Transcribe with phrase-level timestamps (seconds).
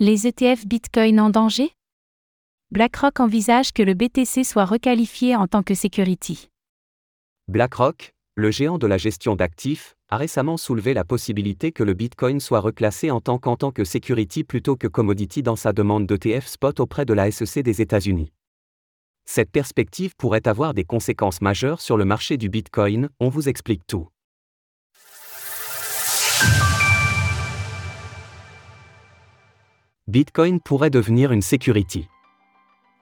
[0.00, 1.72] Les ETF Bitcoin en danger?
[2.70, 6.50] BlackRock envisage que le BTC soit requalifié en tant que security.
[7.48, 12.38] BlackRock, le géant de la gestion d'actifs, a récemment soulevé la possibilité que le Bitcoin
[12.38, 16.46] soit reclassé en tant qu'en tant que security plutôt que commodity dans sa demande d'ETF
[16.46, 18.30] spot auprès de la SEC des États-Unis.
[19.24, 23.84] Cette perspective pourrait avoir des conséquences majeures sur le marché du Bitcoin, on vous explique
[23.88, 24.06] tout.
[30.08, 32.08] Bitcoin pourrait devenir une security.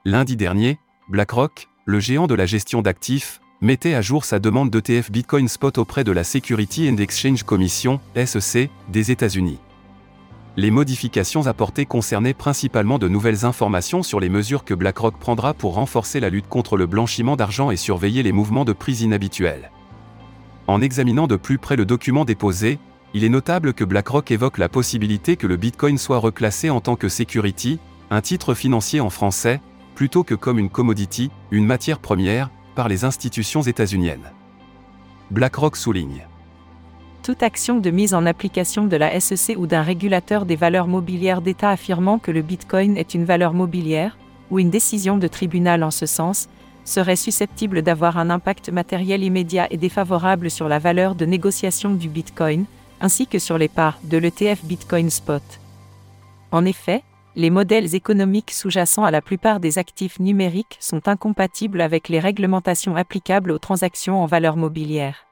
[0.04, 5.12] Lundi dernier, BlackRock, le géant de la gestion d'actifs, mettait à jour sa demande d'ETF
[5.12, 9.60] Bitcoin Spot auprès de la Security and Exchange Commission, SEC, des États-Unis.
[10.56, 15.74] Les modifications apportées concernaient principalement de nouvelles informations sur les mesures que BlackRock prendra pour
[15.74, 19.70] renforcer la lutte contre le blanchiment d'argent et surveiller les mouvements de prix inhabituels.
[20.66, 22.80] En examinant de plus près le document déposé,
[23.16, 26.96] il est notable que BlackRock évoque la possibilité que le Bitcoin soit reclassé en tant
[26.96, 27.78] que security,
[28.10, 29.62] un titre financier en français,
[29.94, 34.32] plutôt que comme une commodity, une matière première, par les institutions états-uniennes.
[35.30, 36.26] BlackRock souligne.
[37.22, 41.40] Toute action de mise en application de la SEC ou d'un régulateur des valeurs mobilières
[41.40, 44.18] d'État affirmant que le Bitcoin est une valeur mobilière,
[44.50, 46.50] ou une décision de tribunal en ce sens,
[46.84, 52.10] serait susceptible d'avoir un impact matériel immédiat et défavorable sur la valeur de négociation du
[52.10, 52.66] Bitcoin,
[53.00, 55.42] ainsi que sur les parts de l'ETF Bitcoin Spot.
[56.52, 57.02] En effet,
[57.34, 62.96] les modèles économiques sous-jacents à la plupart des actifs numériques sont incompatibles avec les réglementations
[62.96, 65.26] applicables aux transactions en valeur mobilière.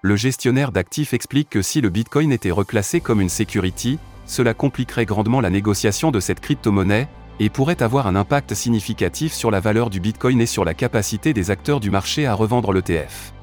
[0.00, 5.04] Le gestionnaire d'actifs explique que si le Bitcoin était reclassé comme une security, cela compliquerait
[5.04, 7.06] grandement la négociation de cette crypto-monnaie
[7.38, 11.34] et pourrait avoir un impact significatif sur la valeur du Bitcoin et sur la capacité
[11.34, 13.34] des acteurs du marché à revendre l'ETF.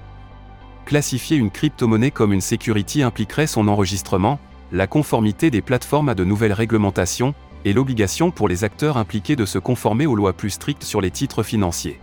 [0.87, 4.39] Classifier une crypto-monnaie comme une security impliquerait son enregistrement,
[4.71, 7.35] la conformité des plateformes à de nouvelles réglementations,
[7.65, 11.11] et l'obligation pour les acteurs impliqués de se conformer aux lois plus strictes sur les
[11.11, 11.99] titres financiers.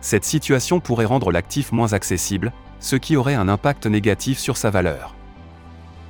[0.00, 4.70] Cette situation pourrait rendre l'actif moins accessible, ce qui aurait un impact négatif sur sa
[4.70, 5.14] valeur.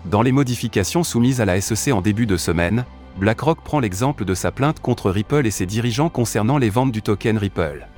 [0.04, 2.84] Dans les modifications soumises à la SEC en début de semaine,
[3.16, 7.02] BlackRock prend l'exemple de sa plainte contre Ripple et ses dirigeants concernant les ventes du
[7.02, 7.88] token Ripple.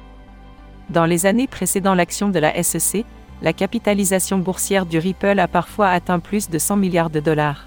[0.89, 3.05] Dans les années précédant l'action de la SEC,
[3.43, 7.67] la capitalisation boursière du Ripple a parfois atteint plus de 100 milliards de dollars.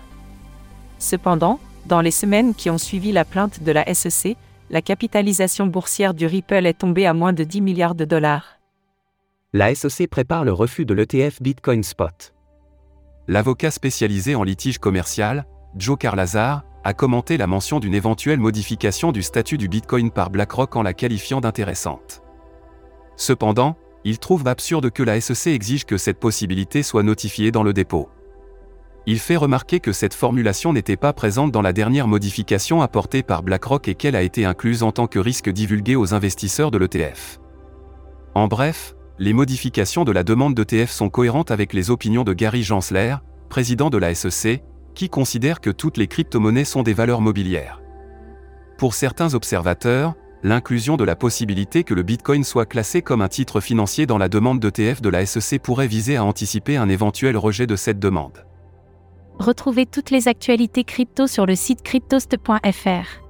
[1.00, 4.36] Cependant, dans les semaines qui ont suivi la plainte de la SEC,
[4.70, 8.60] la capitalisation boursière du Ripple est tombée à moins de 10 milliards de dollars.
[9.54, 12.34] La SEC prépare le refus de l'ETF Bitcoin Spot.
[13.30, 15.46] L'avocat spécialisé en litige commercial,
[15.78, 20.76] Joe Carlazar, a commenté la mention d'une éventuelle modification du statut du Bitcoin par BlackRock
[20.76, 22.22] en la qualifiant d'intéressante.
[23.16, 23.78] Cependant,
[24.08, 28.08] il trouve absurde que la SEC exige que cette possibilité soit notifiée dans le dépôt.
[29.06, 33.44] Il fait remarquer que cette formulation n'était pas présente dans la dernière modification apportée par
[33.44, 37.42] BlackRock et qu'elle a été incluse en tant que risque divulgué aux investisseurs de l'ETF.
[38.34, 42.64] En bref, les modifications de la demande d'ETF sont cohérentes avec les opinions de Gary
[42.64, 43.18] Gensler,
[43.50, 44.64] président de la SEC,
[44.96, 47.82] qui considère que toutes les crypto-monnaies sont des valeurs mobilières.
[48.78, 53.60] Pour certains observateurs, l'inclusion de la possibilité que le Bitcoin soit classé comme un titre
[53.60, 57.68] financier dans la demande d'ETF de la SEC pourrait viser à anticiper un éventuel rejet
[57.68, 58.46] de cette demande.
[59.40, 63.22] Retrouvez toutes les actualités crypto sur le site cryptost.fr.